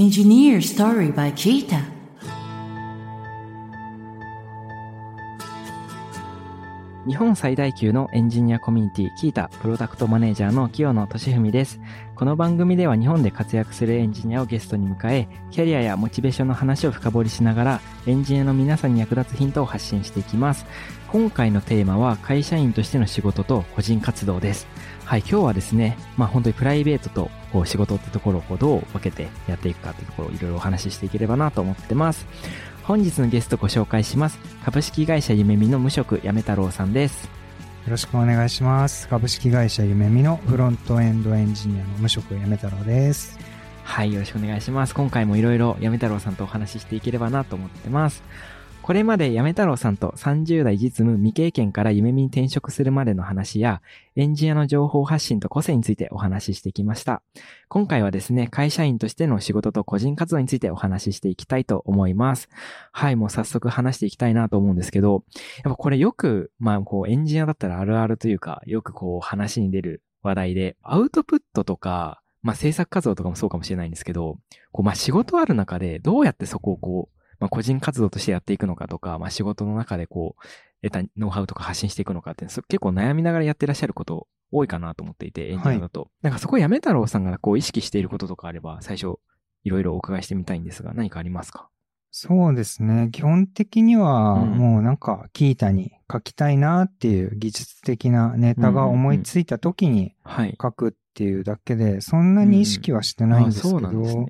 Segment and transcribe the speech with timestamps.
[0.00, 1.78] Engineer Story by Kita.
[7.06, 11.82] 日本最大級のエンジニアコミュニティキータプロダクトマネージャーの清野俊文です。
[12.14, 20.64] この番組では日本で活躍するエンジニアをゲストに迎え、キャリアやモチベーションの話を深掘りしながら、エンジニアの皆さんに役立つヒントを発信していきます。
[21.08, 24.66] 今回のテーマは会社員としての仕事と個人活動です。
[25.04, 32.26] はい、今日はですね、まあ本当にプライベートとこう仕事ってところをこうどう分けてやっていくかっていうところをいろいろお話ししていければなと思ってます。
[32.84, 34.38] 本日のゲストご紹介します。
[34.64, 37.24] 株式会社ゆめみの無職やめ太郎さんです。
[37.24, 37.30] よ
[37.90, 39.08] ろしくお願いします。
[39.08, 43.38] 株式会社ゆめみのフロントエンドエンジニアの無職やめ太郎です。
[43.84, 44.94] はい、よろしくお願いします。
[44.94, 48.22] 今回もいろいろやめ太郎さんとお話ししていければなと思ってます。
[48.82, 53.82] これまでやめ太郎さんと30代実務未経験から夢見に転職するまでの話や、
[54.16, 57.22] エンジニアの情報発信と個性についてお話ししてきました。
[57.68, 62.48] 今回はですね、会社員としての仕事と個人活動についてお話ししていきたいと思います。
[62.90, 65.24] はい、もう早速話していきたいなと思うんですけど、
[65.62, 74.38] やっぱこれよく、まあこうエンジニアだったらあるあるというか、よくこう話に出る話題で、アウトプットとか、まあ制作活動とかもそうかもしれないんですけど、
[74.72, 80.42] こうまあ仕事ある中でどうやってそこをこう、まあ個人活動としてやっていくのかとか、まあ仕事の中でこう、
[80.88, 86.10] 得たノウハウとか発信していくのかって、そ結構悩みながらやってらっしゃること多いかなと思っていて、エンジニアだと。
[86.22, 89.18] なんかそこやめ太郎さんがこう意識していることとかあれば、最初
[89.64, 91.68] いろいろお伺いしてみたいんですが、何かありますか？
[92.12, 93.10] そうですね。
[93.12, 100.56] 基本的には、うんもうなんか、キータに書きたいなっていう技術的なネタが思いついた時にはい。
[100.60, 104.26] 書くっていうだけで、そんなに意識はしてないんですけど、あそうなんですね。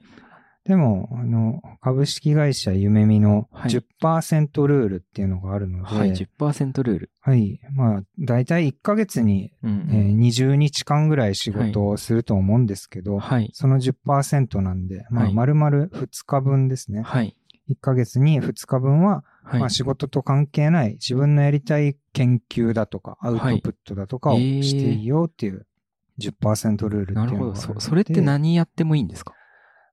[0.64, 3.70] でも、あの、株式会社ゆめみのはい
[4.02, 7.10] 10%ルールっていうのがあるので、はい、10%ルール。
[7.20, 7.60] はい。
[7.74, 13.50] まあ、だいたい1ヶ月に、うんえー20日間ぐらい仕事をすると思うんですけど、はい。
[13.54, 17.00] その10%なんで、まあ、はい丸々2日分ですね。
[17.02, 17.34] はい。
[17.70, 19.60] 1ヶ月に2日分は、はい。
[19.60, 25.66] まあ、仕事と関係ない自分のやりたい研究だとか、アウトプットだとかをはいえーしていいよっていう
[26.20, 27.54] 10%ルールっていうのがあるなるほど。
[27.54, 29.32] そ、それって何やってもいいんですか？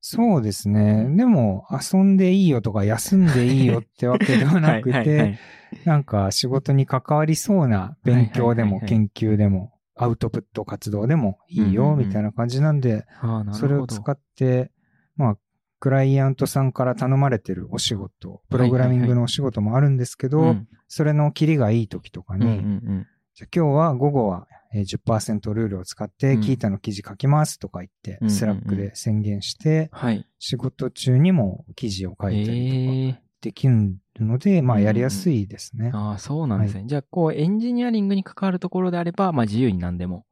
[0.01, 1.07] そうですね。
[1.15, 5.39] でも、遊んでいいよとか休んでいいよってわけではなく はいはいはて
[5.83, 13.05] い、なんか仕事に関わりそうな勉強でも研究でもアウトプット活動でもいいようんみたいな感じなんで。
[13.53, 14.71] それを使って、
[15.15, 15.37] まあ、
[15.79, 22.59] クライアントさんから頼まれてるお仕事、プログラミングのお仕事もあるんですけど、うんそれのキリがいい時とかに、うんうんう
[22.99, 30.25] んじゃあ今日は午後はえー10%ルールを使って、うん Qiita の記事書きますとか言って、うんうんうん Slack で宣言して、はい。
[30.39, 35.91] 仕事中にも記事を書いたりとかええできるので、まうんうんあやりやすいですね。
[35.93, 36.83] ああ、そうなんですね。
[36.85, 40.25] じゃあ、こう、エンジニアリングに関わるところであれば、まあ自由に何でも、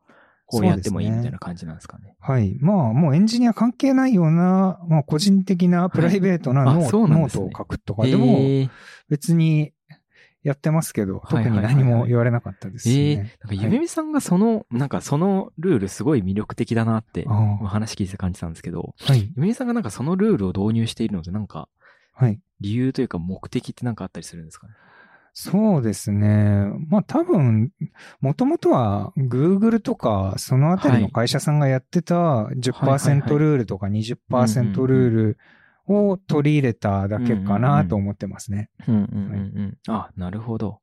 [0.47, 2.16] こうやってもいいみたいな感じなんですかね。
[2.19, 2.57] はい。
[2.59, 8.69] まあもうエンジニア関係ないような、まあ個人的なプライベートなはいあノノートを書くとかでも、ええ
[9.09, 9.72] 別に
[10.46, 13.36] やってますけど、特にはいはいはいはい何も言われなかったですええね。
[13.42, 19.22] なんか、ゆめみさんがその、なんかそのルールすごい魅力的だなって、あお話聞いて感じたんですけど、あはい。
[19.36, 21.68] ゆめみさんがなんかそのルールを導入しているので、なんか、
[22.14, 22.40] はい。
[22.62, 24.74] 理由というか目的ってなんかあったりするんですかね？
[25.34, 26.68] そうですね。
[26.88, 27.72] まあ多分、
[28.22, 35.38] もともとは Google とかそのあたりの会社さんがやってたはいはい10%ルールとか20%ルール
[35.88, 38.69] を取り入れただけかなと思ってますね。
[39.88, 40.79] あ、なるほど。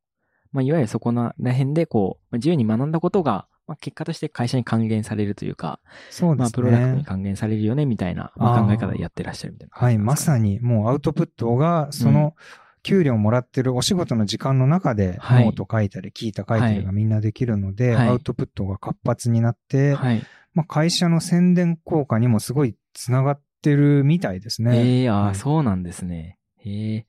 [0.52, 5.78] まあ、いわゆるそこら辺で、こう、まあ自由に学んだことが、まあ、結果として会社に還元されるというか、まあ、
[6.10, 7.04] そうですプロダクトにね。
[7.04, 9.98] 還元されるよね、みたいな、考え方でやってらっしゃるみたいなはい。
[9.98, 10.18] まに。
[10.18, 12.34] さにもうアウトプットがその
[12.82, 20.22] 給料もらってるお仕事の時間の中ではいノート書いたり Qiita 書いたりがみんなできるので、はいアウトプットが活発になって、はい。
[20.54, 24.76] まあ会社の宣伝効果にもすごいつながってるみたいですね。
[24.76, 26.38] ええああ、はいそうなんですね。
[26.58, 27.06] へえ。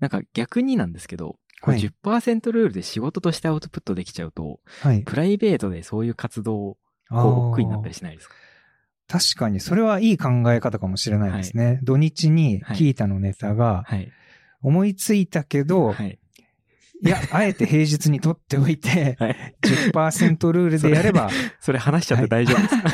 [0.00, 5.02] なんか逆になんですけど、これはい10%ルールで仕事としてアウトプットできちゃうと、はい。
[5.02, 6.76] プライベートでそういう活動を、
[7.10, 8.34] 億劫になったりしないですか？
[9.06, 11.78] 確かに、それはいい考え方かもしれないですね。
[11.82, 14.10] 土日に Qiita のネタがはい。
[14.62, 16.18] 思いついたけど、はい。
[17.02, 19.56] い、や、あえて平日に取っておいて、 はい。
[19.62, 21.28] 10%ルールでやれば、
[21.60, 22.88] それ話しちゃって大丈夫ですか、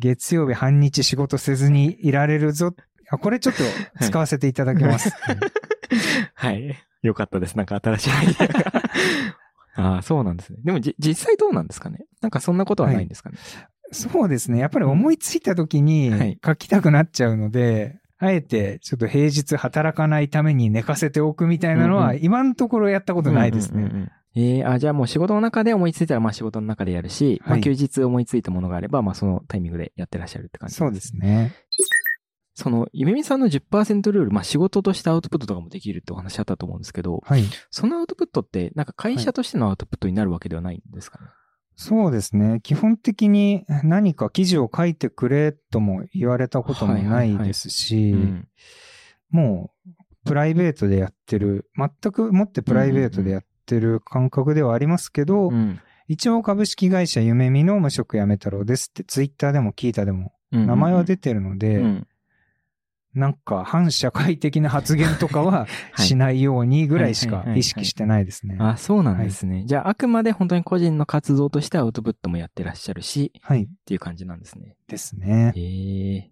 [0.00, 2.74] 月曜日半日仕事せずにいられるぞ。
[3.10, 3.62] あこれちょっと
[4.04, 5.12] 使わせていただきます。
[6.34, 6.76] はい。
[7.02, 7.56] よかったです。
[7.56, 8.82] なんか新しいアイデアが。
[9.76, 10.58] ああ、そうなんですね。
[10.64, 12.04] でもじ、実際どうなんですかね？
[12.20, 13.38] なんかそんなことはないんですかね、
[13.92, 14.58] そうですね。
[14.58, 24.10] やっぱり思いついた時はいに書きたくなっちゃうので、あえてちょっと平日働かないために寝かせておくみたいなのは、今のところやったことないですね。
[24.36, 31.16] ええあ、じゃあもう仕事の中で思いついたら、まあ仕事の中でやるし、まはいあ休日思いついたものがあれば、まあそのタイミングでやってらっしゃるって感じそうです。
[31.16, 31.52] ね。
[32.54, 37.44] その、ゆめみさんの10%ルール、まあ仕事としてアウトプットとかもできるってお話あったと思うんですけど、はい。
[37.70, 41.26] そのアウトプットって、なんか会社としてのアウトプットになるわけではないんですかね？
[41.74, 42.60] そうですね。
[42.62, 48.48] 基本的に何か記事を書いてくれとも言われたこともないですし、うん
[49.30, 49.90] もう
[50.24, 55.80] プライベートでやってる、全くもってプライベートでやってる感覚ではありますけど、うん
[56.12, 62.06] 一応株式会社夢見の無職やめ太郎ですってツイッターでも聞いたでもうん名前は出てるので、うん
[63.12, 68.56] なんか反社会的な発言とかは はいしないようにぐらいしかはいはいはいはい意識してないですね。
[68.60, 69.64] あ、そうなんですね。
[69.66, 73.64] じゃあ、あくまで本当に個人の活動としてアウトプットもやってらっしゃるし、はい。
[73.64, 74.76] っていう感じなんですね。
[74.86, 75.52] ですね。
[75.56, 76.30] へえ。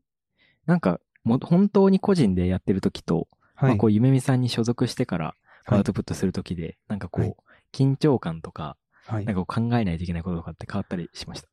[0.67, 3.27] なんか、も、本当に個人でやってる時と、
[3.57, 3.71] はい。
[3.71, 7.37] まあ、こう、ゆめみさんに所属してから、はいアウトプットする時で、なんかこう、はい
[7.71, 11.49] 緊張感とか、はいなんかこう考えないといけないこととかって変わったりしました？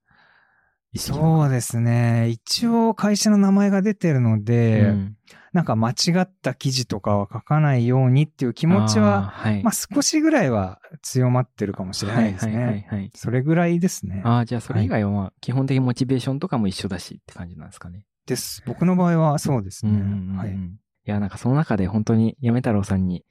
[0.97, 2.29] そうですね。
[2.29, 5.17] 一応会社の名前が出てるので、うん
[5.51, 9.63] なんか間違った記事とかは書かないようにっていう気持ちあーは、はい。
[9.63, 12.87] まあ少しぐらいは強まってるかもしれないですはいはいはいね。
[12.89, 13.11] はい。
[13.15, 14.21] それぐらいですね。
[14.25, 18.03] ああ、じゃあそれ以外はまあ、基本的にモチベーションとかも一緒だしって感じなんですかね。
[18.25, 18.63] です。
[18.65, 19.91] 僕の場合はそうですね。
[19.91, 20.37] うんうんうんうん。
[20.37, 20.57] はいい。
[21.05, 23.23] や、なんかその中で本当にやめ太郎さんに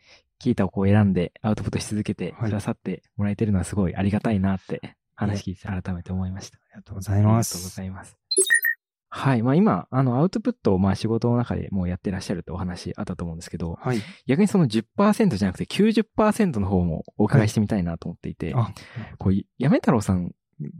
[0.44, 6.58] キータをこう選んでアウトプットし続けてはいくださってもらえてるのはすごいありがたいなって話聞いて改めて思いました。
[6.58, 7.76] ありがとうございまありがとうごす。
[7.76, 8.16] ざいます。
[9.08, 9.42] はい。
[9.42, 14.00] まあ今、あの、アウトプットをまあ仕事の中でもうやってらっしゃるってお話あったと思うんですけど、はい。
[14.26, 18.72] 逆にその10%じゃなくて90%の方もお伺いしてみたいなと思っていて、あ、
[19.18, 20.32] こう、やめ太郎さん、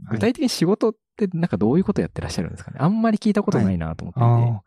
[0.09, 2.77] 具体的に仕事ってなんかどういうことやってらっしゃるんですかね？
[2.81, 4.61] あんまり聞いたことないなと思っていて。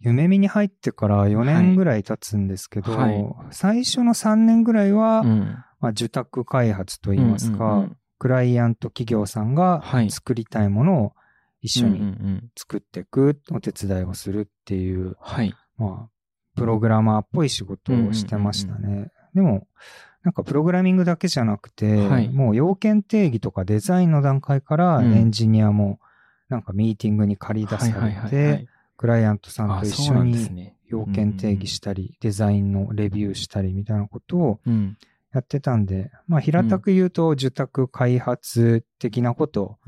[0.00, 3.26] 夢見に入ってから4年ぐらい経つんですけど、はい。
[3.50, 5.64] 最初の3年ぐらいは、うん。
[5.80, 7.96] まあ、受託開発といいますか、うんうんうん。
[8.18, 10.10] クライアント企業さんがはい。
[10.10, 11.12] 作りたいものを
[11.60, 12.50] 一緒うんうんうにん。
[12.56, 15.54] 作っていく、お手伝いをするっていう、はい。
[15.76, 16.10] まあ、
[16.56, 19.10] プログラマーっぽい仕事をしてましたね。
[19.34, 19.66] でも、
[20.22, 22.28] なんかプログラミングだけじゃなくて、はい。
[22.30, 25.12] もう要件定義とかデザインの段階からうん。
[25.14, 26.00] エンジニアも
[26.48, 28.66] なんかミーティングに借り出されて、
[29.00, 30.76] クライアントさんと一緒にね。
[30.86, 34.98] 要件定義したり、デザインのレビューしたりみたいなことをうん。
[35.32, 39.78] やってたんで、まあ平たく言うと受託開発的なことを。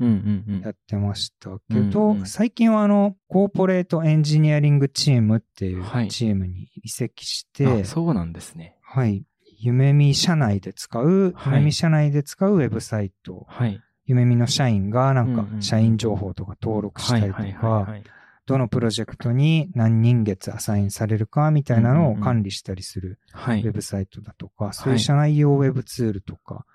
[0.63, 8.77] やってましたけど、最近はあの、コーポレートエンジニアリングチームっていうはいチームに移籍して、あそうなんですね。
[8.81, 9.25] はい。
[9.59, 13.79] 夢見社内で使う、はい夢見社内で使うウェブサイト、はい。
[14.05, 18.03] 夢見の社員がなんか社員情報とか登録したりとか、はい。
[18.45, 23.61] どのプロジェクトに何人月アサインされるかみたいなのを管理したりするはい。
[23.61, 26.65] ウェブサイトだとか、そういう社内用ウェブツールとか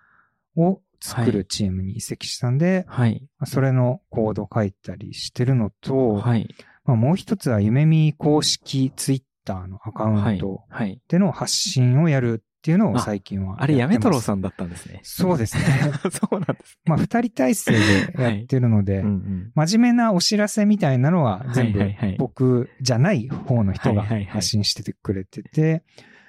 [0.56, 3.22] を作るチームに移籍したんで、はい。
[3.38, 6.54] まあそれのコード書いたりしてるのと、はい。
[6.84, 10.62] まあ、もう一つは夢見公式ツイッターのアカウはいント。
[10.70, 11.00] はい。
[11.08, 15.00] での発信をやるっていうのをあ最近はあれ、やめ太郎んさんだったんですね。
[15.02, 15.64] そうですね。
[16.12, 18.98] そうなんですまあ、二人体制でやってるので、ね。
[19.00, 19.52] うんうん。
[19.54, 25.82] 真面目なお知らせみたいなのは全部はいはいはい僕じゃない方の人がはいはいはい発信しててくれてて、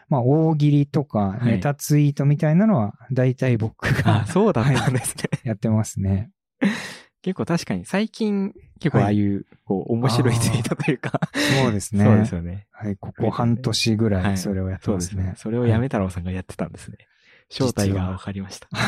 [0.07, 5.23] まあ、大喜利とかはいネタツイートみたいなのは大体僕あ、がそうだったんですね。
[5.43, 6.29] やってますね。
[7.21, 11.19] 結構確かに最近、結構ああいう、こう、面白いツイートというか、
[11.61, 12.05] そうですね。
[12.05, 12.67] そうですよね。
[12.71, 15.05] はい、ここ半年ぐらはいいそれをやってそうまね。。
[15.05, 16.97] ですすねそれをやめ太郎さんがやってたんですね。
[17.49, 18.69] 正体が分かりました。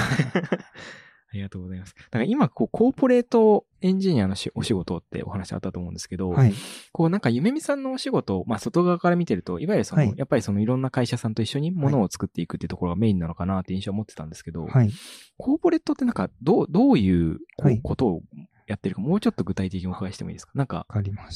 [1.34, 1.96] ありがとうございます。
[1.96, 6.54] だから今、こう、コーポレートエンジニアのしお仕事ってお話あったと思うんですけど、はい。
[6.92, 14.92] こうなんか夢見さんのお仕事を、まあ外側から見てると、いわゆるその、はいやっぱりそのいろんな会社さんと一緒に物を作っていくっていうところがメインなのかなって印象を持ってたんですけど、はい。
[15.38, 17.40] コーポレートってなんかどう、どういう
[17.82, 18.22] ことを
[18.68, 20.52] やってるか、もうちょっと具体的にお伺いしてもいいですか？
[20.54, 20.86] なんか。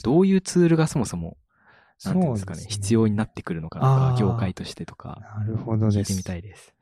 [0.03, 1.37] どういうツールがそもそも、
[2.03, 5.99] なんていうんですかね、そう必要になってくるのかとか、業界としてとか、なるほどです。
[5.99, 6.74] 聞いてみたいです。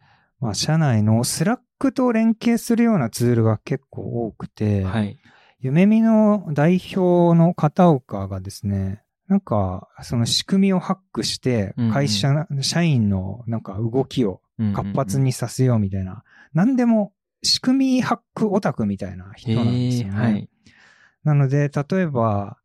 [0.43, 5.17] まあ、社内の Slack と連携するようなツールが結構多くて、はい。
[5.59, 14.41] ゆめみの代表の片岡がですね、なんか、その仕組みをハックしてうんうん、会社、社員のなんか動きを
[14.75, 16.23] 活発ににさせようみたいな、
[16.53, 20.19] 何でも仕組みハックオタクみたいな人なんですよね。
[20.19, 20.49] はい。
[21.23, 22.57] なので、例えば、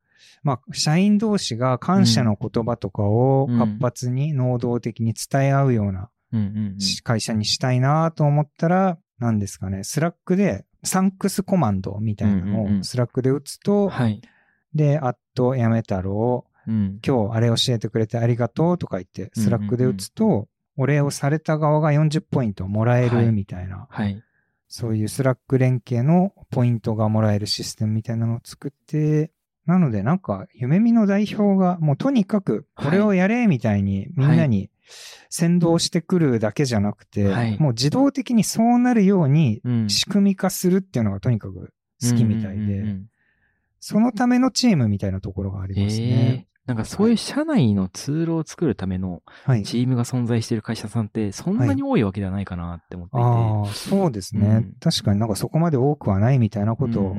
[0.43, 6.11] まあ、社員同士が感謝の言葉とかをうん活発に能動的に伝え合うような。
[7.03, 12.81] 会社にしたいなと思ったら、何ですかね、 Slack でサンクスコマンドみたいなのうんうんうん。
[12.81, 14.21] を Slack で打つと、はい。
[14.75, 17.01] で、アットやめ太郎、うん。
[17.05, 23.27] 今日あれ教えてくれてありがとうとか言って、 Slack で打つと、お礼をされた側が40ポイントもらえはい。
[23.27, 24.23] るみたいな、はい。
[24.69, 29.33] そういう Slack 連携のポイントがもらえるシステムみたいなのを作って、
[29.67, 34.71] なのでなんか、ゆめみの代表がもうとにかくこれをやれみたいにみんなに
[35.31, 42.97] 先導してくるだけじゃなくて、はいもう自動的にそうなるようにうん仕組み化するっていうのがとにかく好きみたいで、
[43.81, 46.49] そのためのチームみたいなところがありますええね。
[46.69, 49.63] なんかそういう社内のツールを作るためのはい。
[49.63, 53.25] チームが存在している会社さんってそんなに多いわけではないかなって思っていて。
[53.25, 57.17] ああ、そうですね、うん確かになんかそこまで多くはないみたいなことを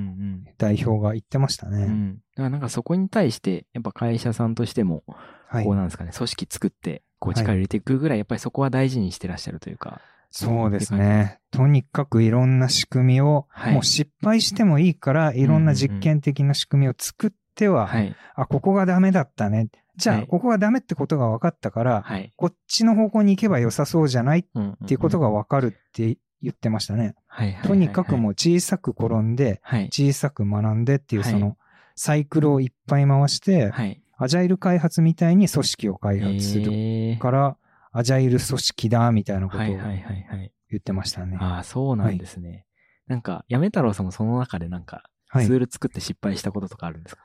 [0.60, 1.78] 代表が言ってましたね。
[1.78, 2.14] うんうん。
[2.16, 5.04] だからなんかそこに対して、やっぱ会社さんとしても、
[5.48, 5.76] はいこう。
[5.76, 10.02] なんですかね、組織作って、こうはい力入れていくぐらい、やっぱりそこは大事にしてらっしゃるというか。
[10.32, 11.40] そうですね。
[11.52, 18.16] とにかくいろんな仕組みを、はいもう失敗してもいいから、いろんな実験的な仕組みを作っては、はい。
[18.36, 19.70] あ、ここがダメだったね。
[19.98, 22.32] じゃあ、はいここがダメってことが分かったから、はい。
[22.36, 27.16] こっちの方向に行けば良さそうじゃないっうんていうことが、が分かるって言ってましたね。
[27.64, 29.86] とにかくもう、う小さく転んで、はい。
[29.92, 31.58] 小さく学んでっていうはいその
[31.96, 34.02] サイクルをいっぱい回して、はい。
[34.20, 37.58] アジャイル開発みたいに組織を開発するえーから、
[37.92, 39.98] アジャイル組織だみたいなことをはいはいはい
[40.30, 40.52] はい。
[40.70, 41.38] 言ってましたね。
[41.40, 42.66] ああ、そうなんですね。
[43.08, 47.22] なんか、やめ太郎さんもその中でなんか、はいツール作って失敗したこととかあるんですか？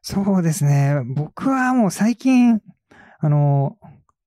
[0.00, 1.00] そうですね。
[1.04, 2.60] 僕はもう最近、
[3.20, 3.76] あの、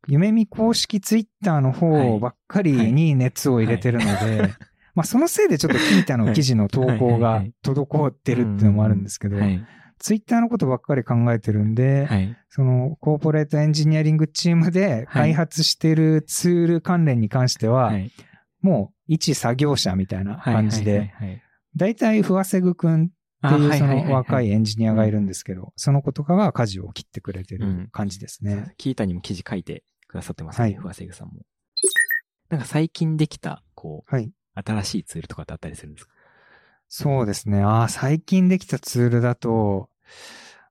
[0.07, 4.53] 夢見公式ツイッターの方ばっかりに熱を入れてるので、
[4.95, 9.65] まあそのせいでちょっとキータの記事の投稿はいはいはがい滞ってるっていうのもあるんですけど、はい。
[9.99, 12.37] ツイッターのことばっかり考えてるんで、はい。
[12.49, 18.11] そのコーポレートエンジニアリングチームで開発しているツール関連に関しては、はい。
[18.61, 21.41] もう一作業者みたいな感じはいで、はいはいはい
[21.77, 23.11] だいたいふわせぐくんって
[23.41, 28.73] あいうその若いエンジニアがいるんですけど、その子とかが舵を切ってくれてうんる感じですね。
[28.77, 31.41] Qiita にも記事書いてくださってますね、はいふわせぐさんも。
[32.49, 34.31] なんか最近できた、こう、はい。
[34.53, 36.13] 新しいツールとかってあったりするんですか？
[37.03, 37.61] そうですね。
[37.61, 39.89] ああ、最近できたツールだと、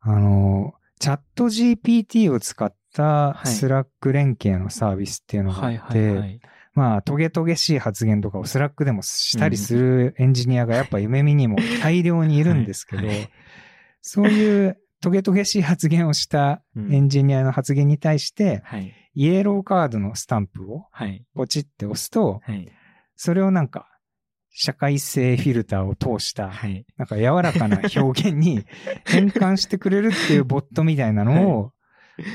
[0.00, 6.40] あの、 ChatGPT を使ったはい Slack 連携のサービスっていうのがあって、い。
[6.72, 13.02] まあ、トゲトゲしい発言とかを Slack でもしたりするエンジニアがやっぱゆめみにも大量にいるんですけど
[14.02, 18.92] そういうトゲトゲしい発言をしたエンジニアの発言に対して、はい。
[19.14, 21.24] イエローカードのスタンプをはい。
[21.34, 22.72] ポチって押すと、はい。
[23.14, 23.86] それをなんか、
[24.56, 26.86] 社会性フィルターを通した、はい。
[26.96, 28.64] なんか柔らかな表現に
[29.04, 31.72] 変換してくれるっていうボットみたいなのを、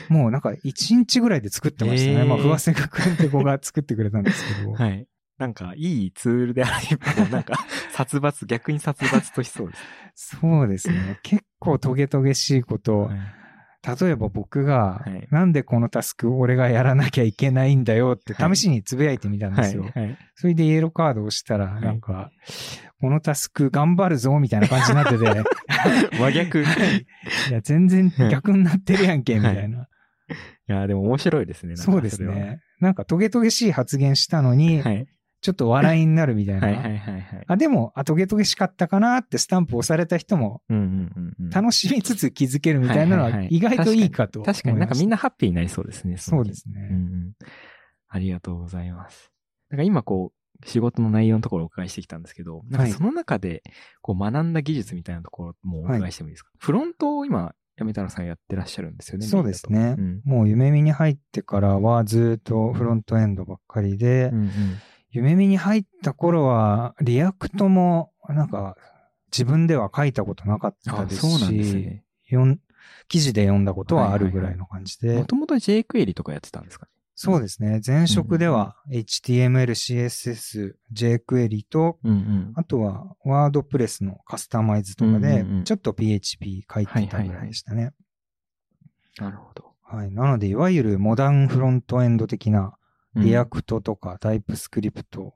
[0.10, 2.20] もうなんか1日ぐらいで作ってましたね。
[2.20, 4.74] えーまあ、ふわせがくんって子が作ってくれたんですけど。
[4.74, 5.08] はい。
[5.38, 7.54] なんか、いいツールであれば、なんか、
[7.96, 9.78] 殺伐、逆に殺伐としそうで
[10.14, 10.38] す。
[10.42, 11.20] そうですね。
[11.24, 13.39] 結構トゲトゲしいこと、はい
[13.82, 19.84] 例えば僕が、はいなんでこのタスク俺がやらなきゃいけないんだよってはい試しにつぶやいてみたんですよ。
[19.84, 20.18] はい。
[20.36, 22.32] それでイエローカードを押したら、いなんか、
[23.00, 25.44] このタスク頑張るぞみたいな感じになってて、
[26.20, 26.60] 真逆。
[26.60, 26.64] い
[27.50, 29.88] いや、全然逆になってるやんけ、みたいな。
[30.70, 31.76] や、でも面白いですね。
[31.76, 32.60] そうですね。
[32.80, 35.08] なんかトゲトゲしい発言したのに、はい。
[35.42, 36.90] ちょっと笑いになるみたいはいはいな。
[36.90, 37.44] はいはい。
[37.48, 41.50] あ、でも、あ、トゲトゲしかったかなってスタンプ押された人もうんうんうんうん。
[41.50, 44.42] 楽しみつつ気づけるみたいなのは意外といいかと。
[44.42, 46.18] 確かになんかみんなハッピーになりそうですね。
[46.18, 46.88] そうですうんうね。
[46.90, 47.34] ん。
[48.10, 49.32] ありがとうございます。
[49.70, 53.64] なんか今こう、仕事の内容のところをお伺いしてきたんですけど、なんかその中で、
[54.02, 59.26] こう学んだ技術みたいなところもお伺いしてもいいですか、フロントを今、やめ太郎さんやってらっしゃるんですよね。
[59.26, 59.96] そうですね。
[59.98, 64.52] うんもうゆめみに入ってからはずっとフロントエンドばっかりで、うんうん。
[65.12, 68.76] ゆめみに入った頃は、 React も、なんか、
[69.32, 72.04] 自分では書いたことなかったあ、ですそうなんですし、ね。
[73.08, 76.92] 記事で読んだことはあるぐらいの感じで、もともと jQuery とかやってたんですかね？
[77.16, 77.82] そうですね。
[77.86, 82.54] 前職では HTML、CSS、jQuery と、うんうん。
[82.56, 87.92] あとは WordPress のカスタマイズとかでちょっと PHP 書いてたぐらいでしたね。
[89.18, 89.74] なるほど。
[89.84, 90.12] はい。
[90.12, 92.72] なので、いわゆるモダンフロントエンド的なうん
[93.16, 95.34] React とか TypeScript、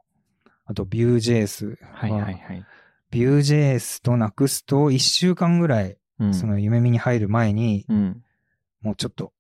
[0.66, 2.26] あと Vue.js はいはいは。
[2.26, 2.66] はい
[3.12, 8.24] Vue.js と Next を1週間ぐらい、うんそのゆめみに入る前に、うん。
[8.82, 9.34] もうちょっと、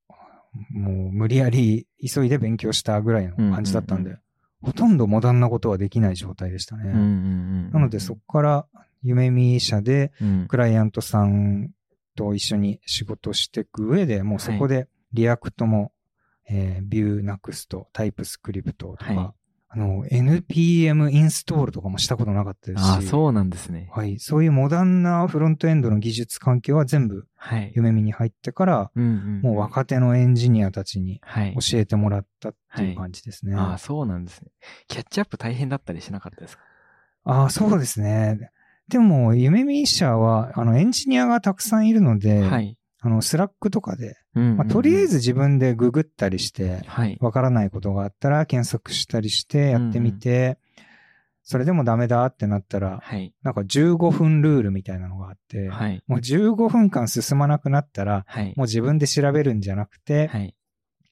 [0.72, 4.20] もう無理やり急いで勉強したぐらいの感じだったんで、うん
[4.64, 6.86] ほとんどモダンなことはできない状態でしたね。
[6.86, 8.66] なのでそこから
[9.02, 11.72] ゆめみ社でうん、クライアントさん
[12.16, 15.92] と一緒に仕事していく上で、もうそこで React も、
[16.50, 19.32] えー、Vue、Next、 TypeScript とか、はい
[19.76, 23.90] あの、NPM インストールとかもしたことなかったですし、ああ、そうなんですね。
[23.92, 24.20] はい。
[24.20, 27.72] そういうモダンなフロントエンドの技術環境は全部はい。
[27.76, 29.42] ゆめみに入ってから、うんうん。
[29.42, 31.56] もう若手のエンジニアたちにはい。
[31.60, 33.56] 教えてもらったっていう感じですね。
[33.56, 34.52] ああ、そうなんですね。
[34.88, 36.64] キャッチアップ大変だったりしなかったですか？
[37.24, 38.52] ああ、そうですね。
[38.90, 42.78] でも、ゆめみ社は、あの、エンジニアがたくさんいるので、はい。
[43.06, 47.18] あの、 Slack とかで、うんうんうんまあ、とりあえず、自分でググったりして、はい。
[47.20, 50.58] わからないことがあったら検索したりしてやってみて、
[51.44, 53.34] それでもダメだってなったら、はい。
[53.44, 56.02] なんか15分ルールみたいなのがあって、はい。
[56.08, 58.54] もう15分間進まなくなったら、はい。
[58.56, 60.56] もう自分で調べるんじゃなくて、はい。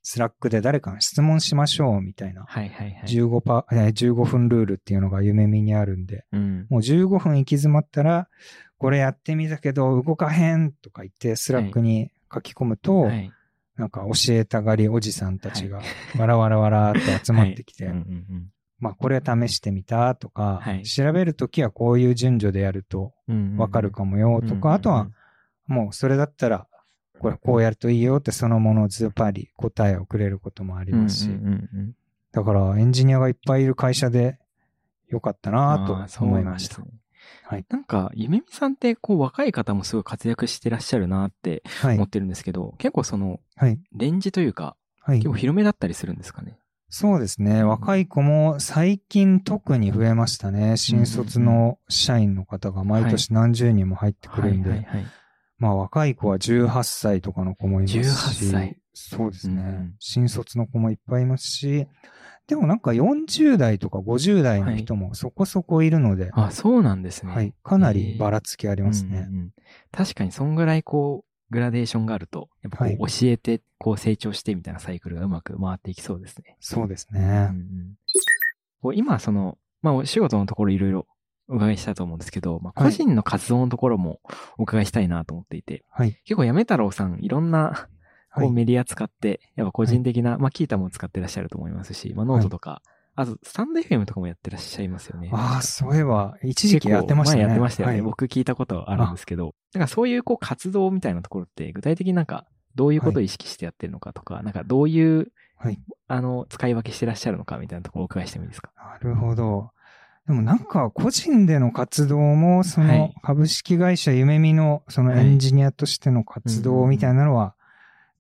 [0.03, 2.69] Slack で誰かに質問しましょうみたいな、はい。
[2.69, 2.91] はい。
[2.91, 3.03] はい。
[3.07, 6.65] 15, パえー15分ルールっていうのがゆめみにあるんで、うん。
[6.69, 8.29] もう15分行き詰まったら、
[8.81, 13.31] これやってみたけど動かへんとか言って、 Slack に書き込むと、はい。
[13.75, 15.83] なんか教えたがりおじさんたちが、
[16.17, 17.93] わらわらわらって集まってきて、はい。
[17.93, 20.83] うんうんまあこれ試してみたとか、はい。
[20.83, 23.13] 調べるときはこういう順序でやると
[23.55, 24.73] わかるかもよとか、うんうんうん。
[24.73, 25.07] あとは
[25.67, 26.65] もうそれだったら、
[27.19, 31.95] これこうやるといいよってそのものをズバリ答えをくれることもありますし、うんうんうんうん。
[32.31, 34.39] だからエンジニアがいっぱいいる会社で
[35.09, 36.81] よかったなと思いました。
[37.43, 37.65] はい。
[37.69, 42.05] なんか、ゆめみさんって、こう、若い方もすごい活躍してらっしゃるなってはい思。
[42.05, 43.79] ってるんですけど、結構その、はい。
[43.93, 45.35] レンジというか、はい結構。
[45.35, 46.57] 広めだったりするんですかね？
[46.93, 47.63] そうですね。
[47.63, 50.75] 若い子も最近特に増えましたね。
[50.75, 54.69] 新卒の社員の方が毎年何十人も入ってくるんで。
[54.71, 55.05] はいはいはい。
[55.57, 57.93] まあ若い子は18歳とかの子もいます
[58.33, 58.45] し。
[58.45, 61.87] 18歳そうですね、うんうん新卒の子もいっぱいいますし、
[62.51, 67.31] でもなんか40代とか50代の人もそこそこいるので、あ、そうなんですね。
[67.31, 67.53] はい。
[67.63, 69.19] かなりばらつきありますね。
[69.29, 69.51] うんうんうん
[69.89, 76.57] 確かに、そんぐらいこう、グラデーションがあると、やっぱこう、はい教えて、こう、成長してみたいなサイクルがうまく回っていきそうですね。
[76.59, 77.45] そうですうんうね。
[77.45, 77.95] ん
[78.81, 81.07] こう今、その、まあ、お仕事のところいろいろ
[81.47, 84.19] お伺いしたと思うんですけど、まあ、はい個人の活動のところも
[84.57, 86.19] お伺いしたいなと思っていて、はい。
[86.25, 87.87] 結構、やめ太郎さん、いろんな、
[88.33, 88.49] こはい。
[88.49, 92.81] うメディア使って、やっぱ個人的な、まあ、 Qiita も使ってらっしゃると思いますし、まあ、ノートとか、
[93.13, 95.29] あと、 stand.fm とかもやってらっしゃいますよね。
[95.33, 97.41] ああ、そういえば、一時期やってましたね。
[97.43, 97.95] 前やってましたよね。
[97.95, 102.45] はい僕聞いたことあるんですけど、なんかそういうこう活動みたいなところって、具体的になんか、
[102.75, 105.77] どういうことを意識してやってるのかとか、なんかどういう、はい。
[106.07, 108.71] あの、使い分けしてらっしゃるのかみたいなところをお伺いしてもいいですか？
[108.77, 109.71] なるほど。
[110.25, 117.55] でもなんか個人での活動も、そのはい株式会社ゆめみのそのエンジニアとしての活動みたいなのは、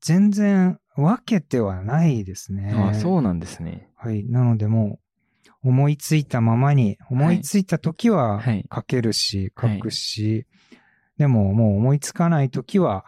[0.01, 2.73] 全然分けてはないですね。
[2.75, 3.89] ああ、そうなんですね。
[3.95, 4.25] はい。
[4.25, 4.99] なのでも
[5.63, 10.47] う、思いついたままに、思いついた時ははい書けるし、はい書くし、
[11.17, 13.05] でももう思いつかない時は、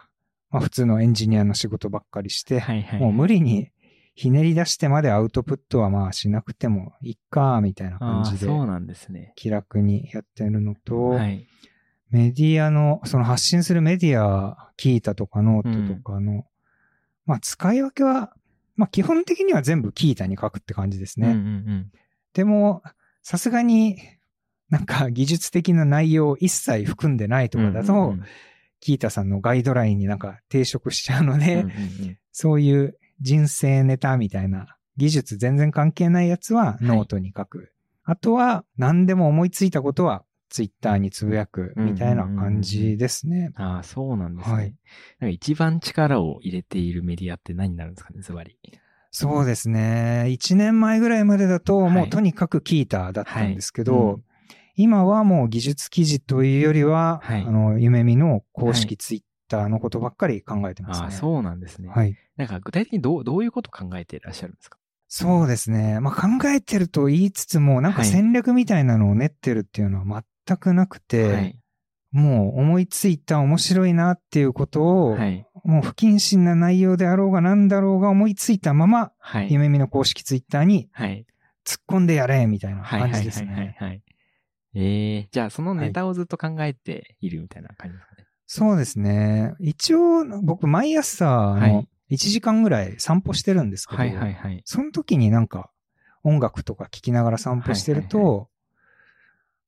[0.50, 3.00] まあ普通のエンジニアの仕事ばっかりして、はいはい。
[3.00, 3.70] もう無理に
[4.14, 9.32] ひねり出してまでアウトプットはまあしなくてもいいか、みたいな感じでそうなんですね。
[9.34, 11.46] 気楽にやってるのと、はい。
[12.10, 16.44] メディアの、その発信するメディア、 Qiita とかノートとかの、
[17.26, 18.32] まあ使い分けは、
[18.76, 21.28] まあ基本的には全部 Qiita に書くって感じですね。
[21.28, 21.92] うんうんうん。
[22.32, 22.82] でも、
[23.22, 23.98] さすがに
[24.68, 28.24] なんか技術的な内容を一切含んでないとかだと、うんうんうん
[28.80, 31.70] Qiita さんのガイドラインになんか抵触しちゃうので、うんうんう
[32.10, 37.72] んそういう人生ネタみたいな技術全然関係ないやつはノートに書く。
[38.02, 43.50] あとは何でも思いついたことはツイッターにつぶやくみたいな感じですね。
[43.56, 44.54] ああ、そうなんですね。
[44.54, 44.74] はい
[45.20, 48.58] なんか一番力を入れているメディアって何になるんですかね、ズバリ。
[49.10, 50.24] そうですね。
[50.28, 54.24] 1年前ぐらいまでだとはいもうとにかくキータだったんですけど、はいうん
[54.76, 61.04] 今はもう技術記事というよりは、はいあの、夢見の公は式ツイッターのことばっかり考えてますね。
[61.04, 61.90] ああ、そうなんですね。
[61.90, 62.16] はい。
[62.36, 64.78] なんか具体的にどう、どういうことを考えていらっしゃるんですか？
[65.06, 66.00] そうですね。
[66.00, 70.04] まあ、考えてると言いつつも、なんかはい戦略みたいなのを練ってるっていうのは
[70.46, 71.58] 全くなくて、はい。
[72.10, 75.46] もう思いついた面白いなっていうことを、はい。
[75.64, 79.52] もう不謹慎な内容であろうが何だろうが思いついたまま、はい。
[79.52, 81.26] 夢見の公式ツイッターにはい。
[81.64, 83.00] 突っ込んでやれみたいなはい。
[83.00, 83.20] 感はい。
[83.20, 83.76] じですね。
[83.78, 83.88] はい。
[83.90, 84.02] はい。
[84.76, 88.26] ええじゃあそのネタをずっと考えているみたいな感じですかね。
[88.46, 89.54] そうですね。
[89.58, 94.14] 一応、僕、毎朝のはい1時間ぐらい散歩してるんですけど、はい。
[94.14, 94.34] はい。
[94.34, 94.62] はい。
[94.66, 95.70] その時になんか
[96.22, 98.46] 音楽とか聴きながら散歩してると、はいは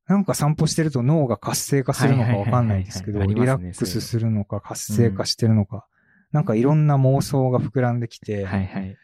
[0.06, 5.86] なんか散歩してると脳が活性化するのかわかんないですけど、リラックスするのか活性化してるのか、
[6.32, 8.66] なんかいろんな妄想が膨らんできて、はい。
[8.66, 8.96] はい。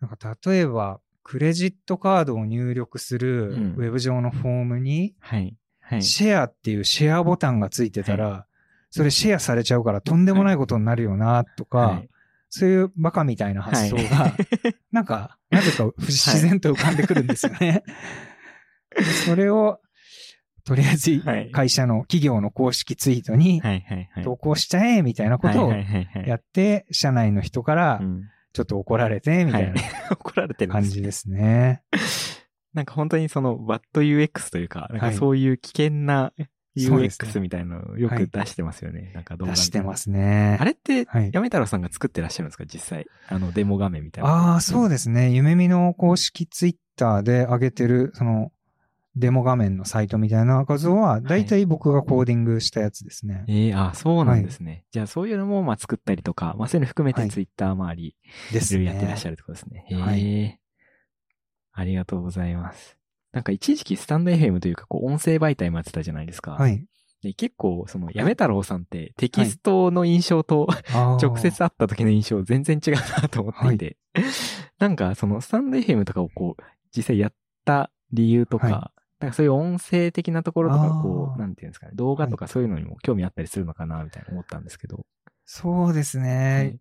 [0.00, 3.74] なんか例えば、クレジットカードを入力するうん。
[3.76, 5.14] ウェブ上のフォームに。
[6.00, 8.46] シェアっていうシェアボタンがついてたら、
[8.90, 12.08] それシェアされちゃうからとんでもないことになるよな、とか、はい。
[12.48, 14.32] そういうバカみたいな発想が、はい。
[14.92, 17.82] なんか、なぜか不自然と浮かんでくるんですよね。
[18.94, 19.80] で それを、
[20.66, 23.84] とりあえずはい会社の企業の公式ツイートにはい。
[23.88, 24.10] はい。
[24.12, 24.24] はい。
[24.24, 25.84] 投稿しちゃえみたいなことをはい。
[25.84, 26.04] はい。
[26.04, 26.28] はい。
[26.28, 29.80] やって、社内の人からうんちょっと怒られて、みたいはいな
[30.18, 31.82] 怒られてる感じですね。
[32.72, 36.32] なんか本当にその、バッド UX というか、なんかはいそういう危険な
[36.76, 39.12] UX みたいなのをよく出してますよね。
[39.14, 39.52] なんか動画。
[39.52, 40.56] 出してますね。
[40.60, 41.30] あれって、はい。
[41.32, 42.64] やめ太郎さんが作ってらっしゃるんですか？
[42.66, 43.06] 実際。
[43.28, 44.30] あの、デモ画面みたいな。
[44.30, 45.30] ああ、そうですね。
[45.30, 48.52] 夢見の公式ツイッターで上げてる、その、
[49.16, 53.44] デモ画面のサイトみたいな画像は、だいたい僕がコーディングしたやつですね。
[53.48, 54.84] ええあ、そうなんですね。
[54.92, 58.16] じゃあそういうのも、まあ作ったりとか、まあそういうの含めはいてツイッター周り、
[58.52, 58.82] ですね。
[58.82, 59.86] いろいろやってらっしゃるってことですね。
[59.88, 60.60] へえ、はい
[61.78, 62.96] ありがとうございます。
[63.32, 66.52] なんか一時期スタンド FM というか、こう音声媒体もやってたじゃないですか。
[66.52, 66.86] はい。
[67.22, 73.98] で結構、その、やめ太郎さんってテキストの印象と、あー直接会った時の印象全然違うなと思っていて、
[74.78, 76.62] なんかそのスタンド FM とかをこう、
[76.96, 77.34] 実際やっ
[77.66, 85.06] た理由とか、はなんかそういう音声的なところとか、こう、なんていうんですかね、動画とかそういうのにも興味あったりするのかな、みたいな思ったんですけど。
[85.44, 86.78] そうですね。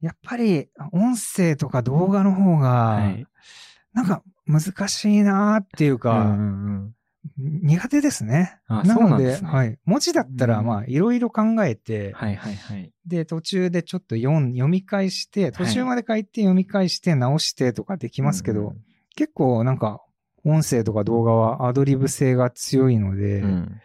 [0.00, 3.26] やっぱり、音声とか動画の方が、はい。
[3.92, 6.94] なんか難しいなっていうか、うんうんうん
[7.36, 8.58] 苦手ですね。
[8.68, 9.78] あなのでそうなんですねはい。
[9.84, 12.92] 文字だったら、うんまあ、いろいろ考えて、はいはいはい。
[13.06, 18.76] で、途中でちょっと読ん読み返して、途中まで書いて読み返して直してとかできますけど、うん
[19.18, 20.00] 結構なんか、
[20.50, 23.80] 音声とか動画はアドリブ性が強いので、うんうん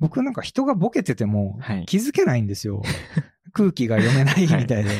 [0.00, 2.82] 僕なんか人がボケててもはい気づけないんですよ。
[3.54, 4.90] 空気が読めないみたいで。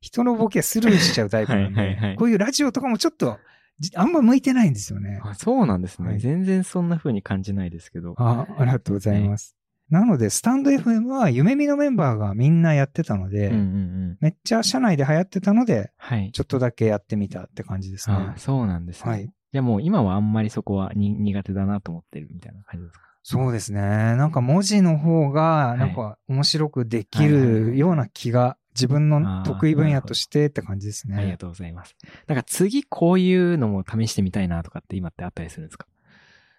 [0.00, 3.38] 人のボケスルーしちゃうタイプなんで、はいはいはいこういうラジオとかもちょっと、
[3.78, 5.20] じあんま向いてないんですよね。
[5.22, 8.14] あそうなんですね、はい全然そんな風に感じないですけど。
[8.16, 9.54] あありがとうございます。
[9.90, 14.18] なので、スタンド FM は夢見のメンバーがみんなやってたので、うんうんうん。
[14.20, 16.30] めっちゃ社内で流行ってたので、はい。
[16.32, 18.16] ちょっとだけやってみたって感じですね。
[18.16, 19.10] あそうなんですね。
[19.10, 19.30] はい。
[19.52, 23.04] じゃあもう今はあんまりそこはに苦手だなと思ってるみたいな感じですか？
[23.22, 23.80] そうですね。
[23.80, 31.16] なんか文字の方が、なんか面白くできはいはいはいるような気が、自分の得意分野としてって感じですね。
[31.16, 31.94] ありがとうございます。
[32.26, 35.86] なんか次こういうのも試してみたいなとかって今ってあったりするんですか？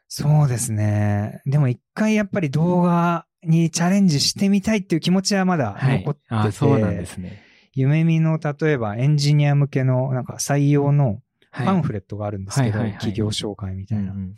[0.07, 1.41] そうですね。
[1.45, 7.41] でも一回やっぱり動画にチャレンジしてみたいっていう気持ちはまだ残ってて、あそうなんですね。
[7.73, 11.21] 夢見の例えばエンジニア向けのなんか採用のはい。
[11.51, 14.11] パンフレットがあるんですけど、企業紹介みたいな。
[14.11, 14.35] うん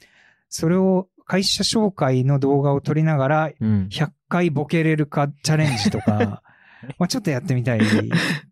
[0.53, 3.67] それを会社紹介の動画を撮りながらうん。
[3.67, 6.41] うん100回ボケれるかチャレンジとか、
[6.97, 7.81] まあちょっとやってみたい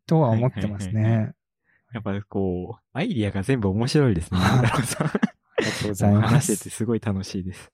[0.05, 1.31] とは思ってますね。
[1.93, 4.39] やっぱこう、アイディアが全部面白いですね。
[4.41, 5.11] あやめ太郎さんあ
[5.59, 6.77] りがとうございま話しててす。
[6.77, 7.71] すごい楽しいです。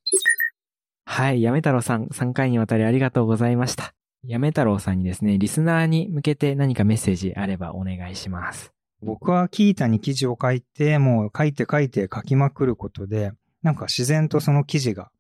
[1.06, 1.42] はい。
[1.42, 3.94] やめ太郎さん、3回にわたりありがとうございました。
[4.24, 8.75] やめ太郎さんにですね、リスナーに向けて何かメッセージあればお願いします。
[9.02, 13.32] 僕はキータに記事を書いて、もう書いて書いて書きまくることで、
[13.62, 15.12] なんか自然とその記事が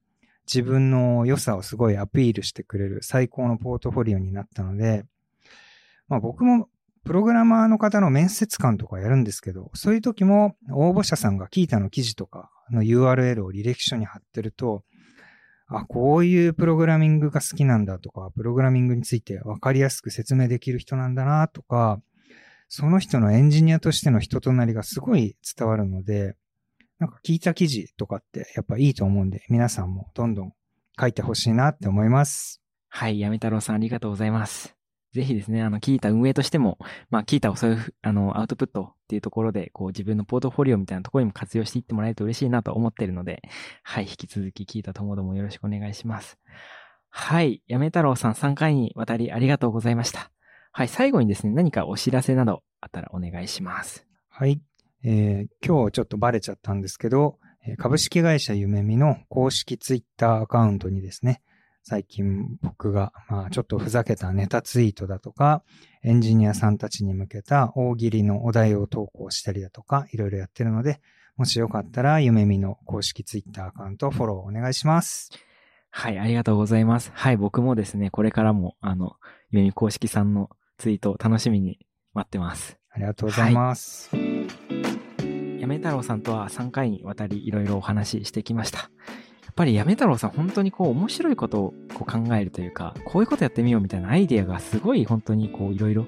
[0.47, 5.05] 自分の良さをすごいアピールしてくれる最高のポートフォリオになったので、
[6.07, 6.69] まあ僕も
[7.03, 14.83] プログラマーの方の面接官とかやるんですけど、そういう時も応募者さんがキータの記事とかの URL を履歴書に貼ってると、
[15.67, 21.99] あ、こういうプログラミングが好きなんだとか、プログラミングについて分かりやすく説明できる人なんだなとか、
[22.67, 26.35] その人のエンジニアとしての人となりがすごい伝わるので、
[26.99, 30.53] なんか聞いた記事とかってやっぱいいと思うんで、皆さんもどんどん
[30.99, 32.61] 書いてほしいなって思います。
[32.89, 33.19] はい。
[33.19, 34.75] やめ太郎さんありがとうございます。
[35.11, 36.77] ぜひですね、あの、キータ運営としても、
[37.09, 43.41] まあ、キータをそういう、あの、アウトプットっていうところで、こう、自分のポートフォリオみたいなところにも活用していってもらえると嬉しいなと思ってるので、
[43.83, 44.03] はい。
[44.03, 46.37] 引き続き、キータともどもよろしくお願いします。
[47.09, 47.61] はい。
[47.67, 50.34] やめ太郎さん3回にわたりありがとうございました。
[50.77, 50.87] はい。
[50.89, 54.05] 最後にですね、何かお知らせなどあったらお願いします。
[54.27, 54.59] はい。
[55.05, 61.41] えー今日ちょっとバレちゃったんですけど、えー株式会社ゆめみの公式ツイッターアカウントにですね、
[61.83, 65.63] 最近僕が、まあちょっとふざけたネタツイートだとか、
[66.03, 70.99] エンジニアさんたちに向けた大喜利のお題を投稿したりだとか、いろいろやってるので、
[71.37, 75.29] もしよかったらゆめみの公式ツイッターアカウントフォローお願いします。
[75.89, 76.19] はい。
[76.19, 77.13] ありがとうございます。
[77.15, 77.37] はい。
[77.37, 79.13] 僕もですね、これからも、あの、
[79.51, 81.79] ゆめみ公式さんのツイートを楽しみに
[82.13, 82.77] 待ってます。
[82.91, 84.09] ありがとうございます。
[85.59, 88.79] やめ太郎さんとは3回にわたりいろいろお話ししてきました。
[88.79, 88.85] や
[89.51, 96.05] っぱりやめ太郎さん本当にこう面白いことをこう考えるというか、こういうことやってみようみたいなアイデアがすごい本当にこういろいろ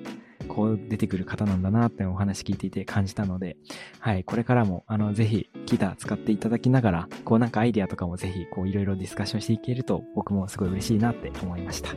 [0.48, 3.58] こう出てくる方なんだなってお話聞いていて感じたので、
[4.00, 11.90] はい、これからもあのぜひギター使っていただきながら、こうなんかアイディアとかもぜひこういろいろディスカッションしていけると僕もすごい嬉しいなって思いました。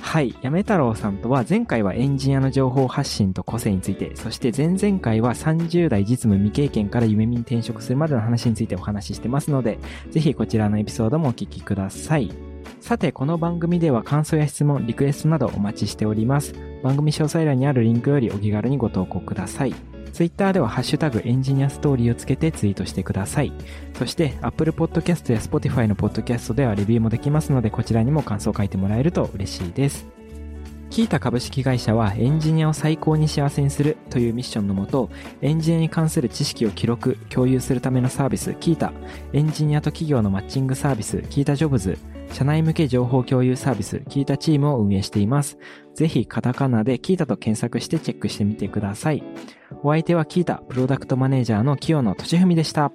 [0.00, 0.34] はい。
[0.40, 9.78] やめ太郎さんとは前回はエンジニアの情報発信と個性について、そして前々回は30代実務未経験から夢見に転職するまでの話についてお話ししてますので、
[10.10, 12.55] ぜひこちらのエピソードもお聞きください。
[12.86, 16.54] さて、この番組では感想や質問、リクエストなどお待ちしております。
[16.84, 19.74] 番組詳細欄にあるリンクよりお気軽にご投稿ください。
[20.12, 23.52] Twitter ではハッシュタグエンジニアストーリーをつけてツイートしてください。
[23.94, 30.06] そして Apple Podcast や Spotify の Podcast ではレビューもできますのでこちらにも感想を書いてもらえると嬉しいです。
[30.96, 35.10] キータ株式会社はエンジニアを最高に幸せにするというミッションのもと、
[35.42, 38.94] エンジニアに関する知識を記録、共有するためのサービス、キータ、
[39.34, 41.98] エンジニアと企業のマッチングサービス、キータジョブズ、
[42.32, 45.58] 社内向け情報共有サービス、キータチームを運営しています。
[45.94, 49.22] ぜひカタカナでキータと検索してチェックしてみてください。
[49.82, 52.90] お相手はキータプロダクトマネージャーの清野俊文でした。